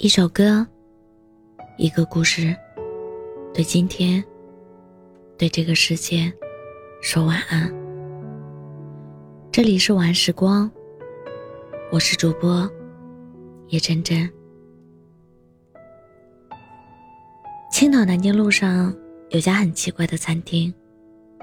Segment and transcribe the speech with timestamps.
[0.00, 0.64] 一首歌，
[1.76, 2.54] 一个故事，
[3.52, 4.22] 对今天，
[5.36, 6.32] 对这个世界，
[7.02, 7.68] 说晚安。
[9.50, 10.70] 这里是晚时光，
[11.90, 12.70] 我是主播
[13.70, 14.30] 叶真真。
[17.72, 18.94] 青岛南京路上
[19.30, 20.72] 有家很奇怪的餐厅，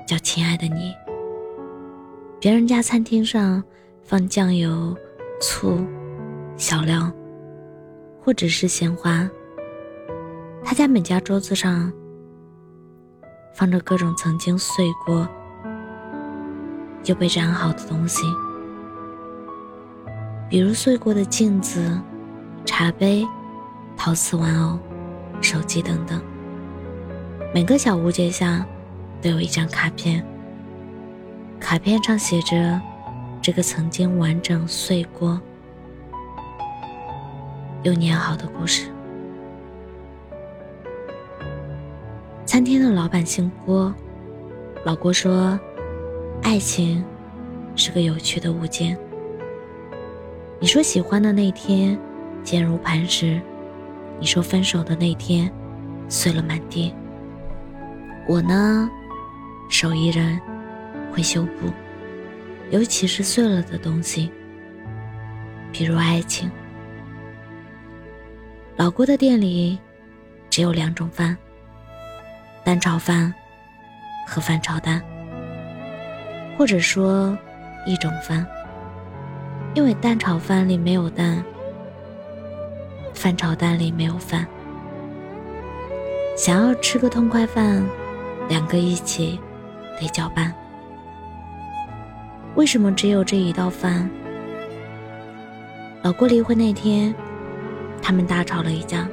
[0.08, 0.96] 叫“亲爱的你”。
[2.40, 3.62] 别人家餐厅上
[4.02, 4.96] 放酱油、
[5.42, 5.78] 醋、
[6.56, 7.14] 小料。
[8.26, 9.30] 或者是鲜花。
[10.64, 11.94] 他家每家桌子上
[13.54, 15.28] 放着各种曾经碎过
[17.04, 18.24] 又被粘好的东西，
[20.50, 22.02] 比如碎过的镜子、
[22.66, 23.24] 茶杯、
[23.96, 24.80] 陶瓷玩偶、
[25.40, 26.20] 手机等等。
[27.54, 28.66] 每个小物件下
[29.22, 30.26] 都有一张卡片，
[31.60, 32.82] 卡片上写着
[33.40, 35.40] 这个曾经完整碎过。
[37.86, 38.90] 又年好的故事。
[42.44, 43.94] 餐厅的老板姓郭，
[44.84, 45.60] 老郭说
[46.42, 47.06] ：“爱情
[47.76, 48.98] 是个有趣的物件。
[50.60, 51.96] 你说喜欢的那天
[52.44, 53.40] 坚如磐石，
[54.20, 55.52] 你说分手的那天
[56.10, 56.92] 碎了满地。
[58.28, 58.90] 我呢，
[59.70, 60.42] 手艺人，
[61.14, 61.72] 会修补，
[62.72, 64.32] 尤其是碎了的东西，
[65.72, 66.50] 比如爱情。”
[68.78, 69.80] 老郭的店里
[70.50, 71.38] 只有两种饭：
[72.62, 73.34] 蛋炒饭
[74.28, 75.02] 和饭炒蛋，
[76.58, 77.38] 或者说
[77.86, 78.46] 一种饭，
[79.76, 81.42] 因为蛋炒饭里没有蛋，
[83.14, 84.46] 饭炒蛋里没有饭。
[86.36, 87.82] 想要吃个痛快饭，
[88.50, 89.40] 两个一起
[90.02, 90.54] 得搅拌。
[92.56, 94.10] 为什么只有这一道饭？
[96.02, 97.16] 老郭离婚那天。
[98.08, 99.10] 他们大吵了一架，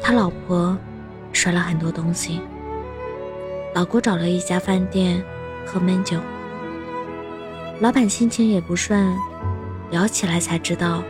[0.00, 0.74] 他老婆
[1.30, 2.40] 摔了很多东西。
[3.74, 5.22] 老郭找了一家饭店
[5.66, 6.18] 喝闷酒，
[7.78, 9.14] 老板心情也不顺，
[9.90, 11.02] 聊起来才知道，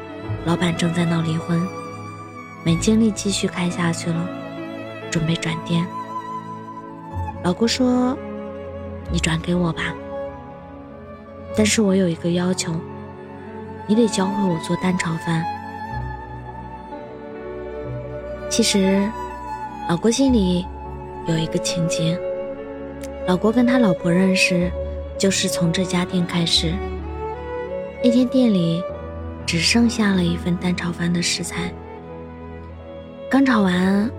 [0.45, 1.65] 老板正在闹离婚，
[2.65, 4.29] 没精力继续开下去了，
[5.09, 5.87] 准备转店。
[7.45, 8.19] 老郭说
[9.09, 9.95] ：“你转给我吧，
[11.57, 12.75] 但是我有一个要求，
[13.87, 15.45] 你得教会我做蛋炒饭。”
[18.57, 19.07] 其实，
[19.87, 20.65] 老郭心里
[21.27, 22.19] 有一个情节。
[23.27, 24.73] 老郭跟他老婆认识，
[25.19, 26.73] 就是从这家店开始。
[28.03, 28.83] 那天店里
[29.45, 31.71] 只剩下了一份蛋炒饭的食材，
[33.31, 34.11] 刚炒完，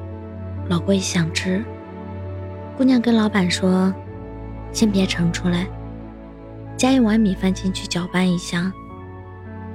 [0.70, 1.66] 老郭也想吃。
[2.78, 3.92] 姑娘跟老板说
[4.72, 5.66] ：“先别盛出来，
[6.78, 8.72] 加一碗米饭进去搅拌一下，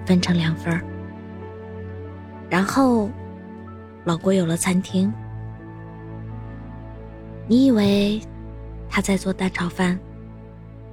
[0.06, 0.81] 分成两份儿，
[2.49, 3.11] 然后。”
[4.05, 5.13] 老郭有了餐厅，
[7.47, 8.21] 你以为
[8.91, 9.97] 他在做蛋炒饭，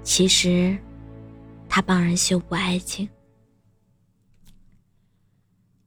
[0.04, 0.78] 其实
[1.68, 3.10] 他帮人修补爱情。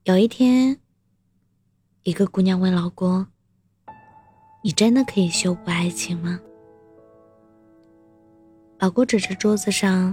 [0.03, 0.77] 有一天，
[2.03, 3.25] 一个姑娘问老郭
[4.65, 6.41] ：“你真的可以修补爱情吗？”
[8.81, 10.13] 老郭指着桌子上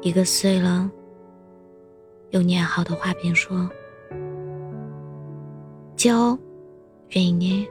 [0.00, 0.90] 一个碎了
[2.30, 3.70] 又粘好的花瓶说。
[5.98, 6.38] 教，
[7.08, 7.68] 愿意捏，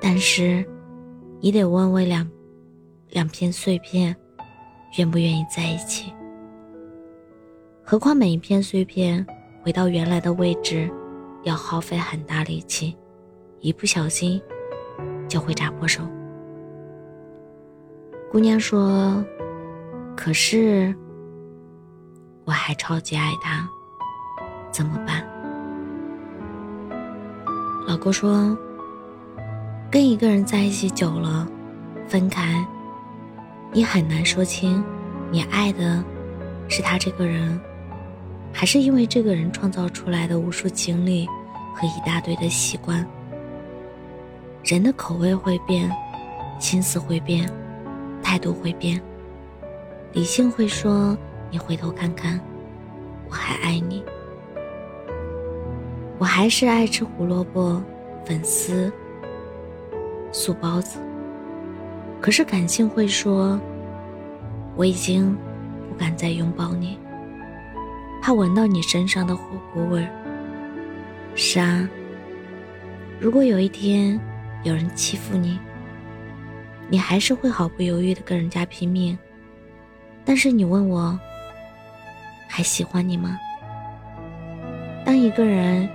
[0.00, 0.64] 但是
[1.38, 2.26] 你得问问两
[3.10, 4.16] 两片碎片，
[4.96, 6.10] 愿不愿意在一起。
[7.84, 9.24] 何况每一片碎片
[9.62, 10.90] 回到原来的位置，
[11.42, 12.96] 要耗费很大力气，
[13.60, 14.40] 一不小心
[15.28, 16.02] 就会扎破手。
[18.32, 19.22] 姑娘说
[20.16, 20.96] ：“可是
[22.46, 23.68] 我还超级爱他，
[24.72, 25.22] 怎么办？”
[27.86, 28.58] 老郭说
[29.88, 31.46] ：“跟一个人在一起久了，
[32.08, 32.66] 分开，
[33.72, 34.82] 你很难说清，
[35.30, 36.02] 你爱的
[36.68, 37.60] 是他这个人，
[38.52, 41.28] 还是因为这个人创造出来的无数经历
[41.76, 43.06] 和一大堆的习惯。
[44.64, 45.88] 人的口味会变，
[46.58, 47.48] 心思会变，
[48.20, 49.00] 态度会变。
[50.12, 51.16] 理性会说：
[51.52, 52.40] 你回头看看，
[53.28, 54.02] 我还爱你。”
[56.18, 57.82] 我还是爱吃胡萝卜、
[58.24, 58.90] 粉丝、
[60.32, 60.98] 素包子。
[62.20, 63.60] 可是感性会说，
[64.74, 65.36] 我已经
[65.88, 66.98] 不敢再拥抱你，
[68.22, 69.42] 怕闻到你身上的火
[69.74, 70.08] 锅味儿。
[71.34, 71.86] 是啊，
[73.20, 74.18] 如果有一天
[74.62, 75.58] 有人欺负你，
[76.88, 79.18] 你还是会毫不犹豫的跟人家拼命。
[80.24, 81.18] 但是你问我，
[82.48, 83.38] 还喜欢你吗？
[85.04, 85.86] 当一个人。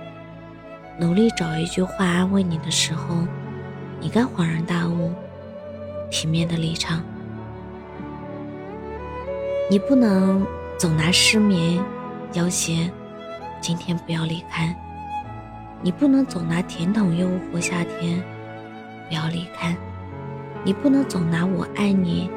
[0.98, 3.16] 努力找一句话安慰你的时候，
[3.98, 5.10] 你该恍然大悟，
[6.10, 7.02] 体面的离场。
[9.70, 10.46] 你不能
[10.78, 11.82] 总拿失眠
[12.34, 12.90] 要挟，
[13.60, 14.76] 今天不要离开。
[15.80, 18.22] 你不能总拿甜筒诱惑夏天，
[19.08, 19.74] 不要离开。
[20.62, 22.30] 你不能总拿我爱你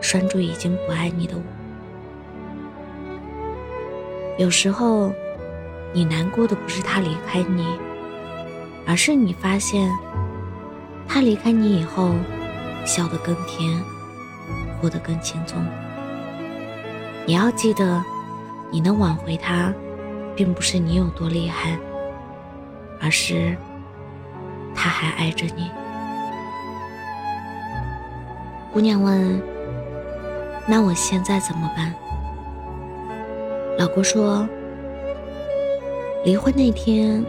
[0.00, 1.42] 拴住已经不爱你的我。
[4.38, 5.12] 有时候，
[5.92, 7.66] 你难过的不是他离开你，
[8.88, 9.92] 而是你发现
[11.06, 12.14] 他离开你以后，
[12.86, 13.78] 笑得更甜，
[14.80, 15.62] 活得更轻松。
[17.26, 18.02] 你要记得，
[18.70, 19.74] 你能挽回他，
[20.34, 21.78] 并不是你有多厉害。
[22.98, 23.54] 而是，
[24.74, 25.70] 他还爱着你。
[28.72, 29.42] 姑娘问
[30.66, 31.94] ：“那我现在怎么办？”
[33.78, 34.48] 老郭说
[36.24, 37.22] ：“离婚那天，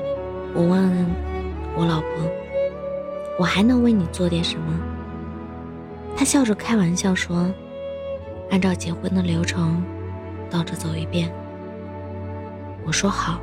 [0.54, 1.06] 我问
[1.80, 2.10] 我老婆，
[3.40, 4.78] 我还能为你做点什么？”
[6.18, 7.50] 她笑着开玩笑说
[8.52, 9.82] ：“按照结婚的流程，
[10.50, 11.32] 倒着走一遍。”
[12.86, 13.40] 我说：“好。”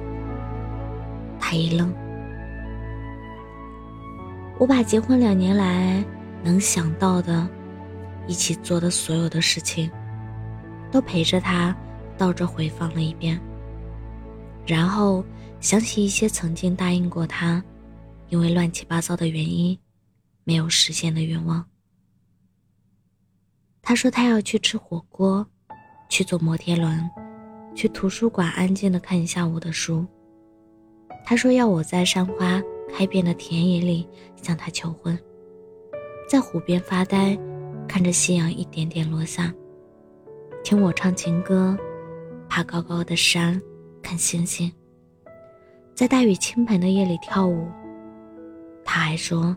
[1.40, 1.90] 他一愣。
[4.58, 6.04] 我把结婚两年来
[6.42, 7.48] 能想到的，
[8.26, 9.90] 一起做的所有的事情，
[10.90, 11.74] 都陪着他
[12.18, 13.40] 倒着回放了一遍。
[14.66, 15.24] 然后
[15.60, 17.62] 想起一些曾经答应过他，
[18.28, 19.78] 因为乱七八糟的原因
[20.44, 21.64] 没有实现的愿望。
[23.82, 25.46] 他说他要去吃火锅，
[26.08, 27.10] 去坐摩天轮，
[27.74, 30.06] 去图书馆安静的看一下午的书。
[31.24, 32.62] 他说要我在山花。
[32.88, 35.18] 开遍的田野里向他求婚，
[36.30, 37.36] 在湖边发呆，
[37.88, 39.52] 看着夕阳一点点落下，
[40.62, 41.76] 听我唱情歌，
[42.48, 43.60] 爬高高的山
[44.00, 44.72] 看星星，
[45.96, 47.66] 在大雨倾盆的夜里跳舞。
[48.86, 49.54] 他还说，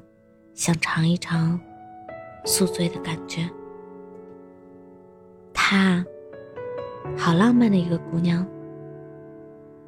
[0.53, 1.57] 想尝一尝
[2.43, 3.49] 宿醉的感觉。
[5.53, 6.03] 她，
[7.15, 8.45] 好浪漫的一个姑娘。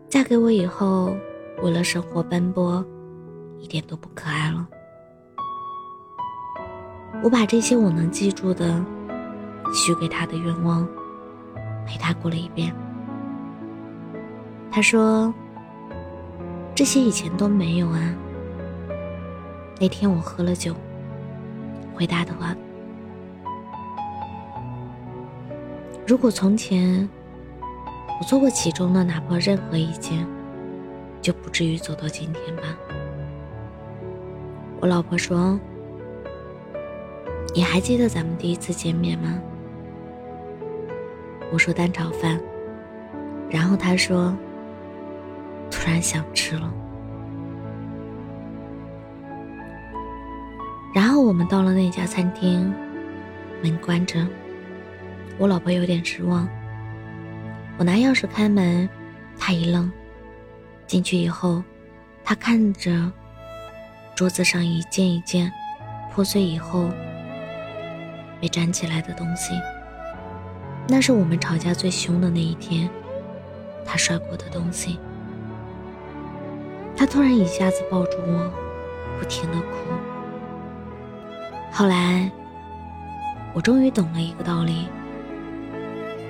[0.07, 1.13] 嫁给我以后，
[1.61, 2.85] 为了生活奔波。
[3.59, 4.67] 一点都不可爱了。
[7.23, 8.83] 我把这些我能记住的
[9.71, 10.83] 许给他的愿望
[11.85, 12.75] 陪他过了一遍。
[14.71, 15.31] 他说
[16.73, 18.15] ：“这些以前都没有啊。”
[19.81, 20.75] 那天我喝了酒，
[21.95, 22.55] 回答的话
[26.05, 27.09] ：“如果从前
[28.19, 30.23] 我做过其中的哪怕任何一件，
[31.19, 32.61] 就不至于走到今天吧。”
[34.79, 35.59] 我老婆说
[37.55, 39.41] ：“你还记得咱们第一次见面吗？”
[41.51, 42.39] 我说：“蛋炒饭。”
[43.49, 44.31] 然后她说
[45.71, 46.71] ：“突然想吃了。”
[50.93, 52.73] 然后我们到了那家餐厅，
[53.63, 54.27] 门关着，
[55.37, 56.47] 我老婆有点失望。
[57.77, 58.89] 我拿钥匙开门，
[59.39, 59.91] 她一愣。
[60.85, 61.63] 进去以后，
[62.23, 63.11] 她看着。
[64.13, 65.51] 桌子上一件一件
[66.13, 66.89] 破碎以后
[68.39, 69.53] 被粘起来的东西，
[70.87, 72.87] 那是我们吵架最凶的那一天，
[73.85, 74.99] 他摔过的东西。
[76.95, 78.51] 他突然一下子抱住我，
[79.17, 80.10] 不停的哭。
[81.73, 82.29] 后来，
[83.53, 84.89] 我终于懂了一个道理：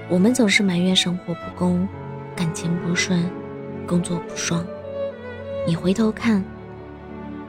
[0.07, 1.87] 我们总是埋怨生活不公、
[2.35, 3.27] 感情不顺、
[3.87, 4.63] 工作不爽，
[5.67, 6.43] 你回头看。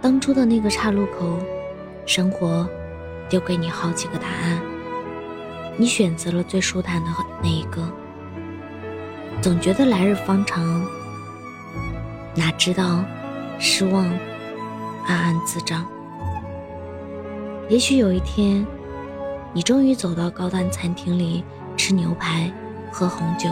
[0.00, 1.38] 当初的那个岔路口，
[2.06, 2.66] 生活
[3.28, 4.60] 丢给你好几个答案，
[5.76, 7.10] 你选择了最舒坦的
[7.42, 7.86] 那一个。
[9.40, 10.84] 总觉得来日方长，
[12.34, 13.04] 哪知道
[13.58, 14.06] 失望
[15.06, 15.86] 暗暗滋长。
[17.68, 18.66] 也许有一天，
[19.52, 21.42] 你终于走到高端餐厅里
[21.76, 22.50] 吃牛排、
[22.90, 23.48] 喝红酒，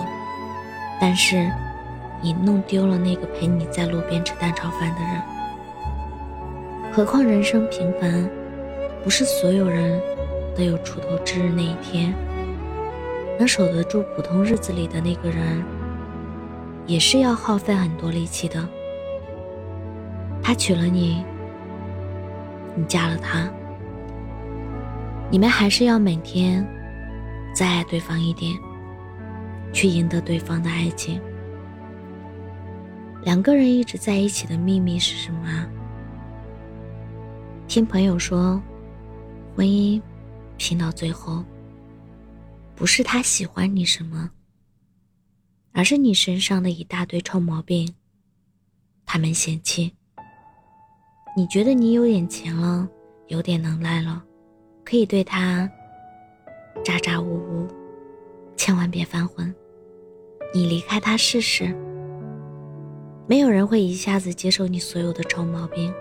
[1.01, 1.51] 但是
[2.21, 5.23] 你弄丢了那个陪你在路边吃蛋炒饭的人。
[6.93, 8.29] 何况人生平凡，
[9.03, 10.01] 不是所有人
[10.57, 12.13] 都有出头之日那一天。
[13.39, 15.65] 能守得住普通日子里的那个人，
[16.87, 18.69] 也是要耗费很多力气的。
[20.43, 21.25] 他娶了你，
[22.75, 23.49] 你嫁了他，
[25.33, 26.67] 你们还是要每天
[27.55, 28.53] 再爱对方一点，
[29.73, 31.21] 去赢得对方的爱情。
[33.23, 35.71] 两个人一直在一起的秘密是什么？
[37.69, 38.61] 听朋友说，
[39.55, 40.03] 婚姻
[40.57, 41.45] 拼到最后，
[42.75, 44.29] 不是他喜欢你什么，
[45.71, 47.95] 而是你身上的一大堆臭毛病，
[49.07, 49.95] 他们嫌弃。
[51.37, 52.89] 你觉得你有点钱了，
[53.29, 54.25] 有点能耐了，
[54.85, 55.71] 可以对他
[56.85, 57.69] 咋咋呼呼，
[58.57, 59.55] 千万别犯浑。
[60.53, 61.75] 你离开他试试。
[63.27, 65.95] 没有人会一下子接受你所有的臭毛病。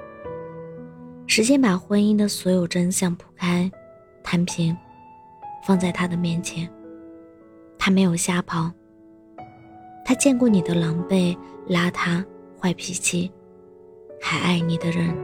[1.28, 3.72] 时间把婚姻的所有真相铺开、
[4.24, 4.76] 摊平，
[5.64, 6.68] 放在他的面前。
[7.78, 8.72] 他没有瞎跑。
[10.04, 11.38] 他见过你的狼狈、
[11.70, 12.26] 邋遢、
[12.60, 13.32] 坏脾气，
[14.20, 15.16] 还爱你的人，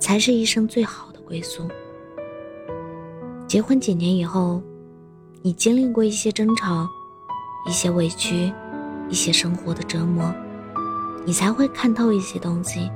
[0.00, 1.68] 才是一生最好的归宿。
[3.48, 4.62] 结婚几年以后，
[5.40, 6.86] 你经历过一些争吵，
[7.66, 8.52] 一些委屈。
[9.10, 10.30] 一些生活的折磨，
[11.24, 12.90] 你才会看透一些东西。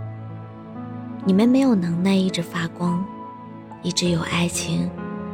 [1.25, 3.03] 你们没有能耐一直发光，
[3.83, 4.91] 一直有爱情，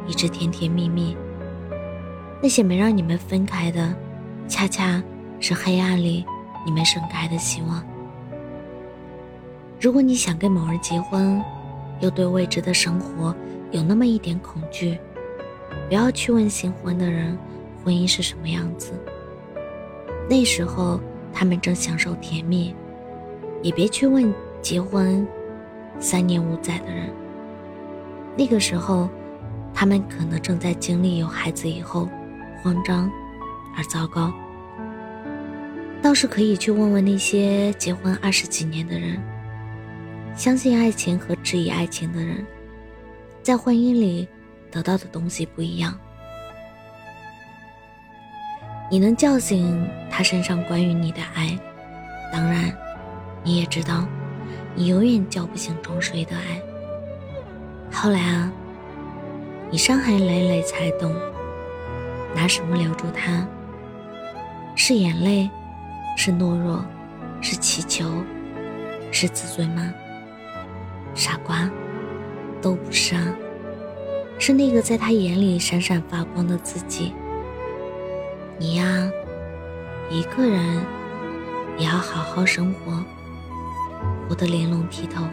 [0.07, 1.17] 一直甜甜蜜蜜。
[2.41, 3.93] 那些没让你们分开的，
[4.47, 5.03] 恰恰
[5.41, 6.25] 是黑暗里
[6.65, 7.83] 你们盛开的希望。
[9.81, 11.43] 如果你想跟某人结婚，
[11.99, 13.35] 又对未知的生活
[13.71, 14.97] 有那么一点恐惧，
[15.87, 17.37] 不要去问新婚的人，
[17.83, 18.93] 婚姻是什么样子。
[20.29, 20.99] 那时候
[21.33, 22.75] 他们正享受甜蜜，
[23.61, 25.27] 也别去问结婚
[25.99, 27.09] 三年五载的人。
[28.37, 29.09] 那个时候，
[29.73, 32.07] 他们可能正在经历有孩子以后
[32.61, 33.11] 慌张
[33.75, 34.31] 而糟糕。
[36.01, 39.21] 倒是可以去问问那些结婚二十几年的人，
[40.35, 42.45] 相信爱情和质疑爱情的人，
[43.41, 44.27] 在婚姻里
[44.71, 45.97] 得到的东西不一样。
[48.91, 51.57] 你能叫醒他身上关于你的爱，
[52.31, 52.75] 当然，
[53.43, 54.07] 你也知道，
[54.73, 56.59] 你永远叫不醒装睡的爱。
[57.91, 58.51] 后来啊，
[59.69, 61.13] 你伤痕累累才懂，
[62.35, 63.47] 拿什么留住他？
[64.75, 65.49] 是眼泪，
[66.15, 66.83] 是懦弱，
[67.41, 68.09] 是祈求，
[69.11, 69.93] 是自尊吗？
[71.13, 71.69] 傻瓜，
[72.61, 73.23] 都不是啊，
[74.39, 77.13] 是那个在他眼里闪闪发光的自己。
[78.57, 79.11] 你呀，
[80.09, 80.81] 一个人
[81.77, 83.03] 也要好好生活，
[84.27, 85.23] 活得玲珑剔透。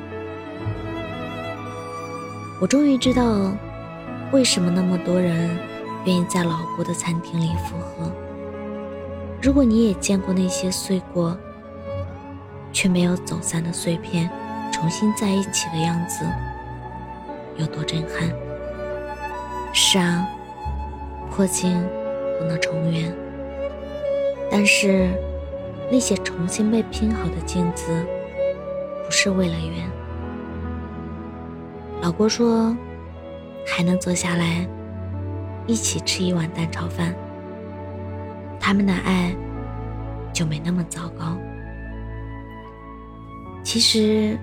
[2.61, 3.57] 我终于知道，
[4.33, 5.57] 为什么那么多人
[6.05, 8.11] 愿意在老过的餐厅里复合。
[9.41, 11.39] 如果你也见过那些碎过
[12.73, 14.29] 却没有走散的碎片，
[14.73, 16.27] 重新在一起的样子，
[17.57, 18.46] 有多震撼？
[19.79, 20.27] 是啊，
[21.31, 21.87] 破镜。
[22.39, 23.11] 不能重圆，
[24.51, 25.09] 但是
[25.91, 28.05] 那些重新被拼好的镜子，
[29.05, 29.91] 不是为了圆。
[32.03, 32.77] 老郭说，
[33.67, 34.69] 还能坐下来
[35.67, 37.15] 一起吃一碗蛋炒饭，
[38.61, 39.35] 他们的爱
[40.31, 41.39] 就没那么糟糕。
[43.63, 44.39] 其实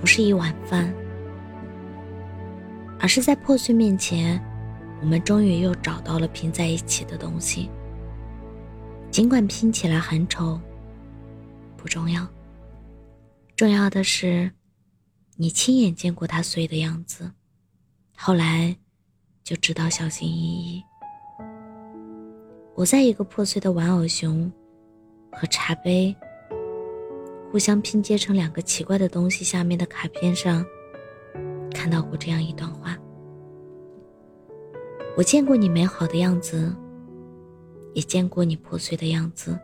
[0.00, 0.94] 不是一碗饭，
[3.00, 4.40] 而是在破碎面前。
[5.00, 7.68] 我们终于又找到了拼在一起的东西，
[9.10, 10.60] 尽管拼起来很丑，
[11.76, 12.26] 不重要。
[13.54, 14.50] 重要的是，
[15.36, 17.30] 你亲眼见过它碎的样子，
[18.16, 18.76] 后来
[19.44, 20.82] 就知道小心翼翼。
[22.74, 24.52] 我在一个破碎的玩偶熊
[25.32, 26.14] 和茶杯
[27.50, 30.62] 互相拼接成两个奇怪的东西下面的卡片上，
[31.72, 32.70] 看到过这样一段。
[35.16, 36.70] 我见过你美好的样子，
[37.94, 39.58] 也见过你破碎的样子。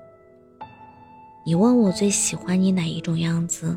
[1.45, 3.77] 你问我最喜欢你哪一种样子？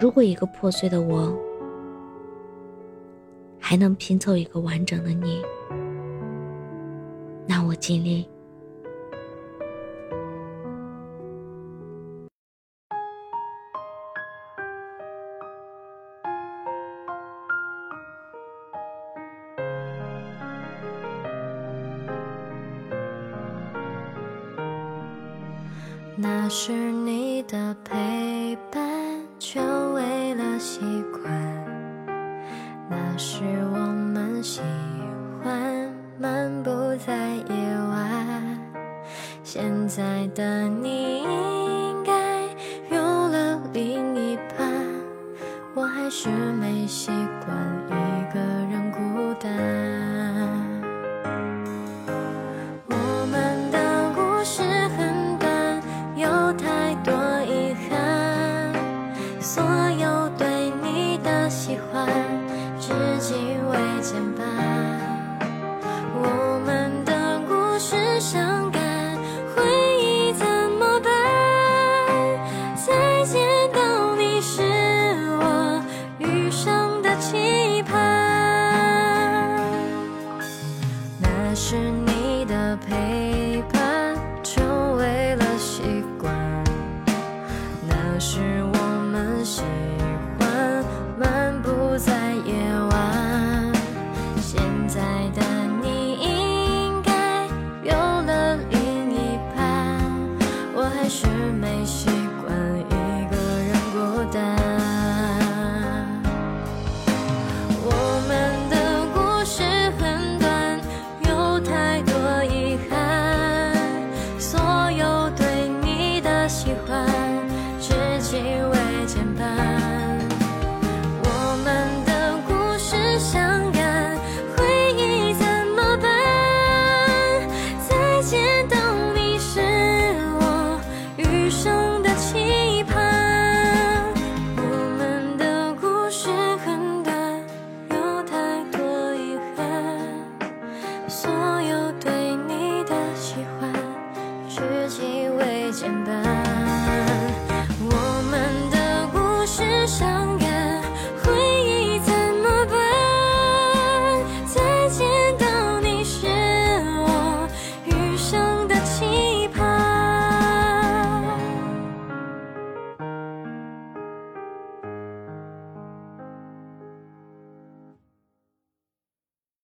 [0.00, 1.32] 如果一个破碎的我
[3.60, 5.40] 还能拼凑一个完整的你，
[7.46, 8.28] 那我尽力。
[26.14, 28.86] 那是你的陪伴，
[29.38, 29.60] 却
[29.94, 31.24] 为了习惯；
[32.88, 33.42] 那是
[33.72, 34.60] 我们喜
[35.42, 36.70] 欢漫步
[37.04, 37.54] 在夜
[37.88, 38.58] 晚。
[39.42, 42.42] 现在的你应该
[42.94, 44.70] 有了另一半，
[45.74, 47.10] 我还是没习
[47.44, 47.56] 惯。
[47.88, 48.38] 一个
[48.70, 50.11] 人孤单。